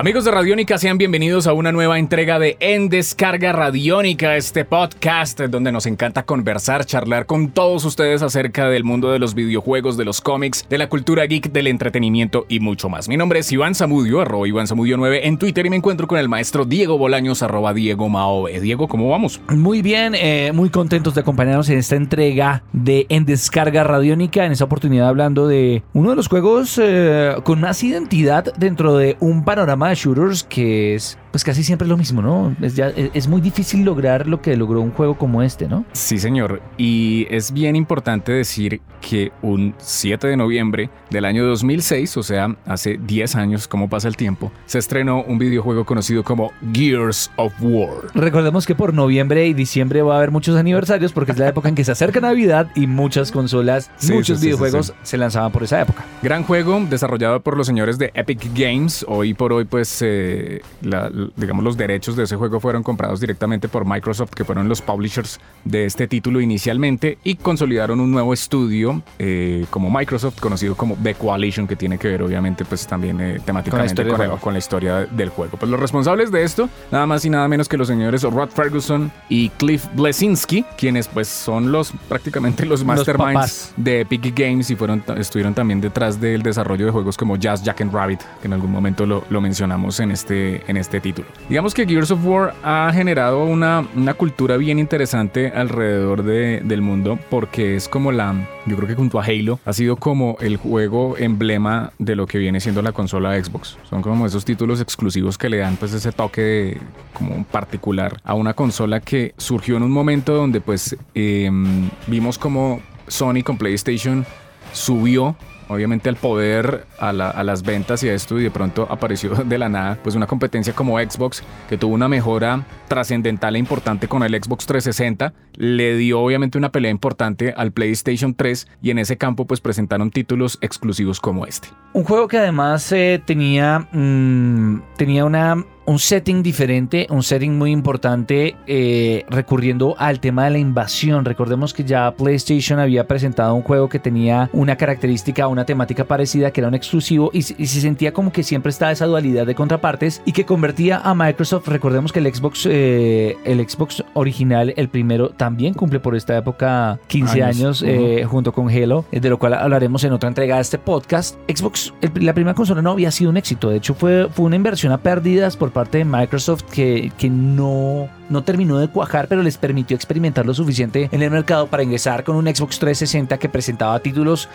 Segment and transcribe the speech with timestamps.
[0.00, 5.40] Amigos de Radiónica, sean bienvenidos a una nueva entrega de En Descarga Radiónica, este podcast
[5.40, 10.04] donde nos encanta conversar, charlar con todos ustedes acerca del mundo de los videojuegos, de
[10.04, 13.08] los cómics, de la cultura geek, del entretenimiento y mucho más.
[13.08, 16.20] Mi nombre es Iván Zamudio, arroba Iván Zamudio 9 en Twitter y me encuentro con
[16.20, 18.60] el maestro Diego Bolaños, arroba Diego Maove.
[18.60, 19.40] Diego, ¿cómo vamos?
[19.48, 24.52] Muy bien, eh, muy contentos de acompañarnos en esta entrega de En Descarga Radiónica, en
[24.52, 29.44] esta oportunidad hablando de uno de los juegos eh, con más identidad dentro de un
[29.44, 32.54] panorama shooters que es pues casi siempre lo mismo, ¿no?
[32.60, 35.84] Es, ya, es, muy difícil lograr lo que logró un juego como este, ¿no?
[35.92, 36.62] Sí, señor.
[36.76, 42.56] Y es bien importante decir que un 7 de noviembre del año 2006, o sea,
[42.66, 47.52] hace 10 años, como pasa el tiempo, se estrenó un videojuego conocido como Gears of
[47.60, 48.12] War.
[48.14, 51.68] Recordemos que por noviembre y diciembre va a haber muchos aniversarios porque es la época
[51.68, 56.04] en que se acerca Navidad y muchas consolas, muchos videojuegos se lanzaban por esa época.
[56.22, 59.04] Gran juego desarrollado por los señores de Epic Games.
[59.08, 63.68] Hoy por hoy, pues, eh, la, digamos, los derechos de ese juego fueron comprados directamente
[63.68, 69.02] por Microsoft, que fueron los publishers de este título inicialmente, y consolidaron un nuevo estudio
[69.18, 73.40] eh, como Microsoft, conocido como The Coalition, que tiene que ver, obviamente, pues también eh,
[73.44, 74.06] temáticamente
[74.40, 75.56] con la, historia del juego.
[75.56, 79.10] Pues los responsables de esto, nada más y nada menos que los señores Rod Ferguson
[79.28, 85.02] y Cliff Blesinski, quienes pues son los prácticamente los masterminds de Epic Games y fueron,
[85.16, 88.70] estuvieron también detrás del desarrollo de juegos como Jazz Jack and Rabbit, que en algún
[88.70, 91.07] momento lo, lo mencionamos en este, en este título.
[91.48, 96.82] Digamos que Gears of War ha generado una, una cultura bien interesante alrededor de, del
[96.82, 98.34] mundo porque es como la,
[98.66, 102.38] yo creo que junto a Halo, ha sido como el juego emblema de lo que
[102.38, 103.78] viene siendo la consola Xbox.
[103.88, 106.78] Son como esos títulos exclusivos que le dan pues ese toque
[107.12, 112.80] como particular a una consola que surgió en un momento donde pues em, vimos como
[113.06, 114.26] Sony con PlayStation
[114.72, 115.36] subió
[115.68, 119.68] obviamente al poder, a, las ventas y a esto, y de pronto apareció de la
[119.68, 124.32] nada, pues una competencia como Xbox, que tuvo una mejora trascendental e importante con el
[124.32, 129.46] Xbox 360, le dio obviamente una pelea importante al PlayStation 3 y en ese campo
[129.46, 131.68] pues presentaron títulos exclusivos como este.
[131.92, 137.70] Un juego que además eh, tenía, mm, tenía una un setting diferente, un setting muy
[137.70, 141.24] importante eh, recurriendo al tema de la invasión.
[141.24, 146.50] Recordemos que ya PlayStation había presentado un juego que tenía una característica, una temática parecida,
[146.50, 150.20] que era un exclusivo y, se sentía como que siempre estaba esa dualidad de contrapartes
[150.26, 151.68] y que convertía a Microsoft.
[151.68, 156.98] Recordemos que el Xbox, eh, el Xbox original, el primero, también cumple por esta época
[157.06, 160.76] 15 años, eh, junto con Halo, de lo cual hablaremos en otra entrega de este
[160.78, 161.36] podcast.
[161.48, 164.92] Xbox, la primera consola no había sido un éxito, de hecho fue, fue una inversión
[164.92, 169.56] a pérdidas por parte de Microsoft que, que no, no terminó de cuajar, pero les
[169.56, 173.98] permitió experimentar lo suficiente en el mercado para ingresar con un Xbox 360 que presentaba
[174.00, 174.48] títulos,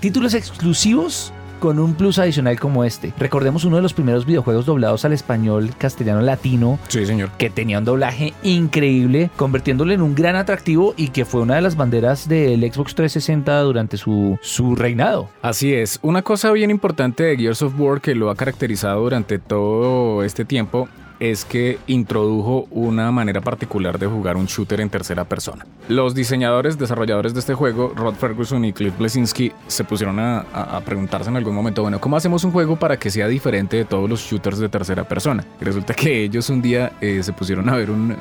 [0.00, 1.32] títulos exclusivos
[1.64, 3.14] con un plus adicional como este.
[3.18, 6.78] Recordemos uno de los primeros videojuegos doblados al español castellano latino.
[6.88, 7.30] Sí, señor.
[7.38, 11.62] Que tenía un doblaje increíble, convirtiéndolo en un gran atractivo y que fue una de
[11.62, 15.30] las banderas del Xbox 360 durante su, su reinado.
[15.40, 15.98] Así es.
[16.02, 20.44] Una cosa bien importante de Gears of War que lo ha caracterizado durante todo este
[20.44, 25.66] tiempo es que introdujo una manera particular de jugar un shooter en tercera persona.
[25.88, 30.44] Los diseñadores, desarrolladores de este juego, Rod Ferguson y Cliff Blesinski, se pusieron a,
[30.84, 34.08] preguntarse en algún momento, bueno, ¿cómo hacemos un juego para que sea diferente de todos
[34.08, 35.44] los shooters de tercera persona?
[35.60, 38.16] Y resulta que ellos un día eh, se pusieron a ver un,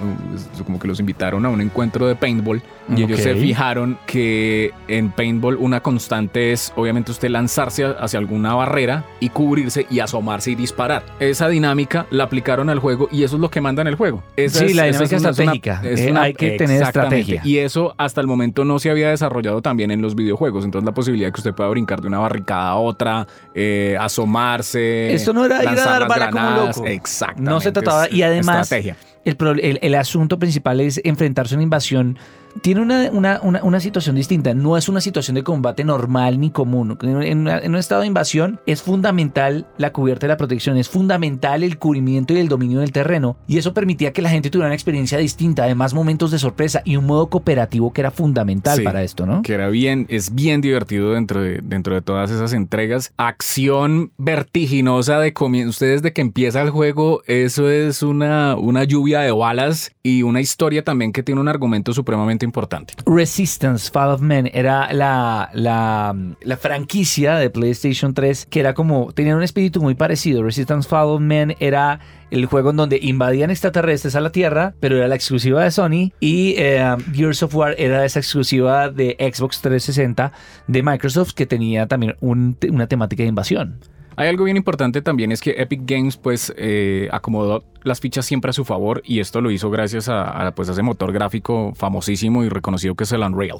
[0.65, 2.61] como que los invitaron a un encuentro de paintball
[2.95, 8.53] y ellos se fijaron que en paintball una constante es obviamente usted lanzarse hacia alguna
[8.55, 11.03] barrera y cubrirse y asomarse y disparar.
[11.19, 14.23] Esa dinámica la aplicaron al juego y eso es lo que manda en el juego.
[14.35, 15.81] sí, la dinámica estratégica.
[15.83, 17.41] Eh, hay que tener estrategia.
[17.43, 20.65] Y eso hasta el momento no se había desarrollado también en los videojuegos.
[20.65, 25.13] Entonces la posibilidad de que usted pueda brincar de una barricada a otra, eh, asomarse.
[25.13, 26.85] Esto no era ir a dar bala como loco.
[26.85, 27.49] Exactamente.
[27.49, 28.07] No se trataba.
[28.11, 28.95] Y además, el,
[29.25, 32.19] el, el asunto principal es enfrentarse a una invasión
[32.61, 34.53] tiene una, una, situación distinta.
[34.53, 36.97] No es una situación de combate normal ni común.
[37.01, 40.77] En, un estado de invasión es fundamental la cubierta y la protección.
[40.77, 43.37] Es fundamental el cubrimiento y el dominio del terreno.
[43.47, 46.95] Y eso permitía que la gente tuviera una experiencia distinta, además momentos de sorpresa y
[46.95, 49.41] un modo cooperativo que era fundamental para esto, ¿no?
[49.41, 53.13] Que era bien, es bien divertido dentro de, dentro de todas esas entregas.
[53.17, 55.71] Acción vertiginosa de comienzo.
[55.71, 60.41] Ustedes de que empieza el juego, eso es una, una lluvia de balas y una
[60.41, 62.93] historia también que tiene un argumento supremamente importante.
[63.05, 69.35] Resistance, Fall of Men, era la, la, franquicia de PlayStation 3 que era como, tenía
[69.35, 70.43] un espíritu muy parecido.
[70.43, 71.99] Resistance, Fall of Men era
[72.31, 76.11] el juego en donde invadían extraterrestres a la Tierra, pero era la exclusiva de Sony.
[76.19, 80.31] Y eh, Gears of War era esa exclusiva de Xbox 360
[80.67, 83.79] de Microsoft que tenía también un- una temática de invasión.
[84.15, 88.49] Hay algo bien importante también es que Epic Games pues eh, acomodó las fichas siempre
[88.49, 92.49] a su favor y esto lo hizo gracias a, pues, ese motor gráfico famosísimo y
[92.49, 93.57] reconocido que es el Unreal.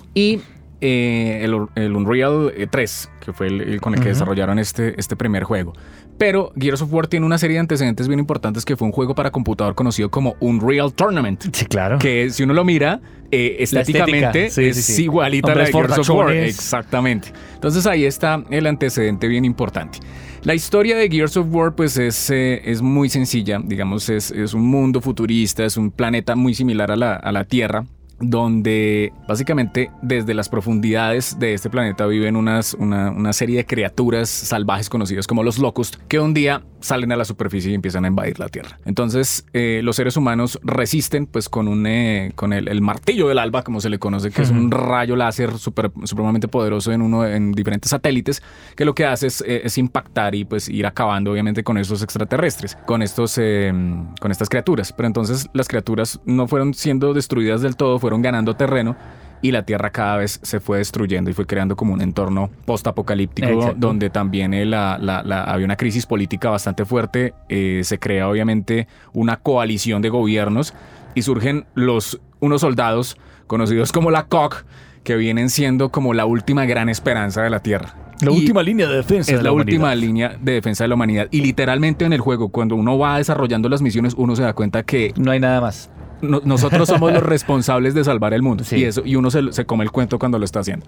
[0.85, 4.99] Eh, el, el Unreal eh, 3, que fue el, el con el que desarrollaron este,
[4.99, 5.71] este primer juego.
[6.17, 9.15] Pero Gears of War tiene una serie de antecedentes bien importantes que fue un juego
[9.15, 11.41] para computador conocido como Unreal Tournament.
[11.53, 11.99] Sí, claro.
[11.99, 12.99] Que si uno lo mira,
[13.31, 15.03] eh, estéticamente sí, es sí, sí.
[15.03, 16.31] igualita a la de Gears of War.
[16.33, 17.29] Exactamente.
[17.53, 19.99] Entonces ahí está el antecedente bien importante.
[20.43, 24.53] La historia de Gears of War pues es, eh, es muy sencilla, digamos, es, es
[24.53, 27.85] un mundo futurista, es un planeta muy similar a la, a la Tierra,
[28.23, 34.29] donde básicamente desde las profundidades de este planeta viven unas, una, una serie de criaturas
[34.29, 38.09] salvajes conocidas como los Locust, que un día salen a la superficie y empiezan a
[38.09, 38.77] invadir la Tierra.
[38.85, 43.39] Entonces eh, los seres humanos resisten pues con, un, eh, con el, el martillo del
[43.39, 47.25] alba, como se le conoce, que es un rayo láser super, supremamente poderoso en, uno,
[47.25, 48.43] en diferentes satélites,
[48.75, 52.01] que lo que hace es, eh, es impactar y pues ir acabando obviamente con estos
[52.03, 53.71] extraterrestres, con, estos, eh,
[54.19, 54.91] con estas criaturas.
[54.91, 58.95] Pero entonces las criaturas no fueron siendo destruidas del todo, fueron ganando terreno
[59.41, 63.73] y la Tierra cada vez se fue destruyendo y fue creando como un entorno post-apocalíptico
[63.75, 67.33] donde también eh, la- la- la- había una crisis política bastante fuerte.
[67.49, 70.73] eh, se crea obviamente una coalición de gobiernos
[71.15, 73.17] y surgen los, unos soldados
[73.47, 74.63] conocidos como la COC
[75.03, 77.93] que vienen siendo como la última gran esperanza de la Tierra.
[78.21, 79.31] La Y- última línea de defensa.
[79.33, 81.27] es de la, última línea de defensa de la humanidad.
[81.31, 84.83] Y literalmente en el juego, cuando uno va desarrollando las misiones, uno se da cuenta
[84.83, 85.89] que No hay nada más.
[86.23, 88.63] No- nosotros somos los responsables de salvar el mundo.
[88.63, 88.77] Sí.
[88.77, 90.85] Y, eso, y uno se, se come el cuento cuando lo está haciendo.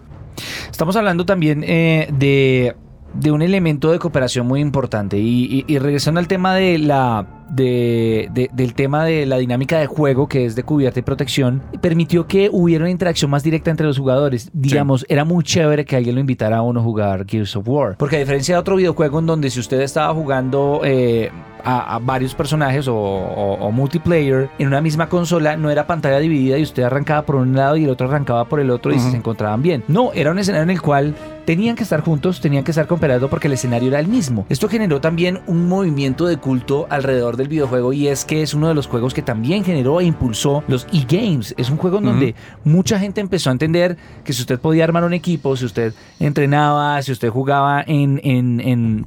[0.71, 2.75] Estamos hablando también eh, de,
[3.13, 5.17] de un elemento de cooperación muy importante.
[5.17, 7.27] Y, y- y regresando al tema de la.
[7.49, 11.61] De, de- del tema de la dinámica de juego que es de cubierta y protección
[11.79, 15.95] permitió que hubiera una interacción más directa entre los jugadores digamos era muy chévere que
[15.95, 18.75] alguien lo invitara a uno a jugar Gears of War porque a diferencia de otro
[18.77, 21.29] videojuego en donde si usted estaba jugando eh,
[21.63, 26.19] a, a varios personajes o, o- o multiplayer en una misma consola no era pantalla
[26.19, 28.97] dividida y usted arrancaba por un lado y el otro arrancaba por el otro y
[28.97, 29.11] Ujú.
[29.11, 29.83] se encontraban bien.
[29.87, 31.15] No, era un escenario en el cual
[31.45, 34.45] tenían que estar juntos, tenían que estar cooperando porque el escenario era el mismo.
[34.49, 38.67] Esto generó también un movimiento de culto alrededor del videojuego y es que es uno
[38.67, 41.53] de los juegos que también generó e impulsó los e-games.
[41.57, 45.03] Es un juego en donde mucha gente empezó a entender que si usted podía armar
[45.03, 49.05] un equipo, si usted entrenaba, si usted jugaba en, en, en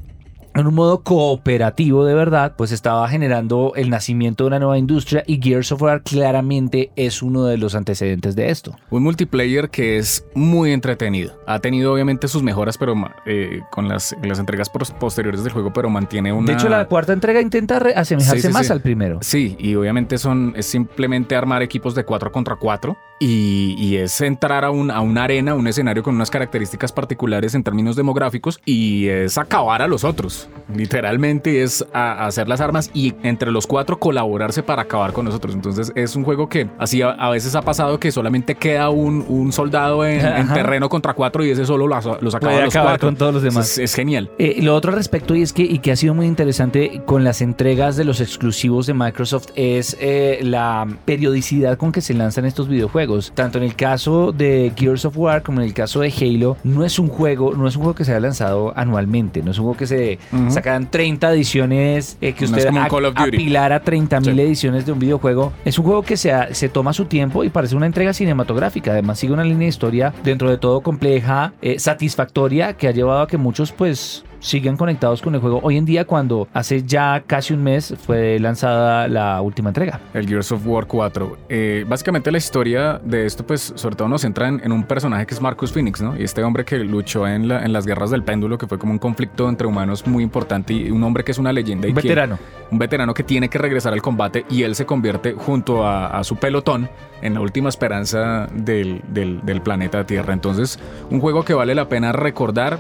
[0.61, 5.23] en un modo cooperativo de verdad, pues estaba generando el nacimiento de una nueva industria
[5.27, 8.75] y Gears of War claramente es uno de los antecedentes de esto.
[8.91, 11.33] Un multiplayer que es muy entretenido.
[11.47, 12.95] Ha tenido obviamente sus mejoras, pero
[13.27, 16.47] eh, con las, las entregas pos- posteriores del juego, pero mantiene una...
[16.47, 18.73] De hecho, la cuarta entrega intenta asemejarse Sí, sí, más sí.
[18.73, 19.19] al primero.
[19.23, 24.21] Sí, y obviamente son es simplemente armar equipos de 4 contra 4 y, y es
[24.21, 28.61] entrar a, un, a una arena, un escenario con unas características particulares en términos demográficos
[28.65, 30.49] y es acabar a los otros.
[30.75, 35.25] Literalmente es a- a hacer las armas y entre los cuatro colaborarse para acabar con
[35.25, 35.55] nosotros.
[35.55, 39.25] Entonces es un juego que así a, a veces ha pasado que solamente queda un,
[39.29, 40.21] un soldado en,
[40.53, 43.09] terreno contra cuatro y ese solo los, los acaba Puede a los acabar cuatro.
[43.09, 43.73] con todos los demás.
[43.73, 44.31] Es, es genial.
[44.39, 47.25] Eh, lo otro al respecto y es que y que ha sido muy interesante con
[47.25, 52.45] las entregas de los exclusivos de Microsoft es eh, la periodicidad con que se lanzan
[52.45, 53.08] estos videojuegos.
[53.35, 56.85] Tanto en el caso de Gears of War como en el caso de Halo, no
[56.85, 59.65] es un juego, no es un juego que se haya lanzado anualmente, no es un
[59.65, 62.89] juego que se sacan 30 ediciones, eh, que No usted un a-
[63.23, 64.41] apilara 30 mil Sí.
[64.41, 65.53] ediciones de un videojuego.
[65.65, 68.93] Es un juego que se, se toma su tiempo y parece una entrega cinematográfica.
[68.93, 73.23] Además sigue una línea de historia dentro de todo compleja, eh, satisfactoria, que ha llevado
[73.23, 77.23] a que muchos pues sigan conectados con el juego hoy en día cuando hace ya
[77.27, 80.01] casi un mes fue lanzada la última entrega.
[80.15, 81.37] El Gears of War 4.
[81.49, 85.27] Eh, básicamente la historia de esto, pues, sobre todo nos centra en, en un personaje
[85.27, 86.17] que es Marcus Phoenix, ¿no?
[86.17, 88.93] Y este hombre que luchó en, la- en las guerras del péndulo, que fue como
[88.93, 91.87] un conflicto entre humanos muy importante y un hombre que es una leyenda.
[91.87, 92.39] y Un que- veterano.
[92.71, 96.25] un veterano que tiene que regresar al combate y él se convierte junto a, a
[96.25, 96.89] su pelotón
[97.23, 100.33] en la última esperanza del, del- del planeta Tierra.
[100.33, 100.79] Entonces,
[101.11, 102.79] un juego que vale la pena recordar.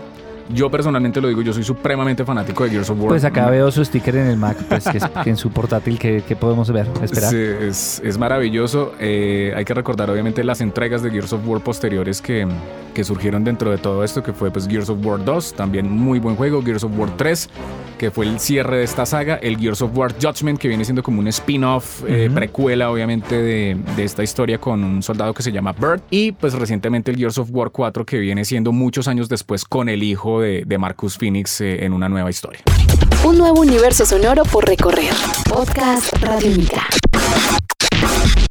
[0.50, 3.08] Yo personalmente lo digo, yo soy supremamente fanático de Gears of War.
[3.08, 5.98] Pues acá veo su sticker en el Mac, pues que es que en su portátil
[5.98, 7.30] que, que podemos ver, esperar.
[7.30, 8.92] Sí, es, es maravilloso.
[8.98, 12.46] Eh, hay que recordar, obviamente, las entregas de Gears of War posteriores que,
[12.98, 16.18] que surgieron dentro de todo esto, que fue pues Gears of War 2, también muy
[16.18, 17.48] buen juego, Gears of War 3,
[17.96, 21.04] que fue el cierre de esta saga, el Gears of War Judgment, que viene siendo
[21.04, 25.52] como un spin-off, eh, precuela obviamente de, de, esta historia con un soldado que se
[25.52, 29.28] llama Bird, y pues recientemente el Gears of War 4, que viene siendo muchos años
[29.28, 32.62] después con el hijo de, de Marcus Phoenix eh, en una nueva historia.
[33.24, 35.14] Un nuevo universo sonoro por recorrer.
[35.48, 36.82] Podcast Radio Mica.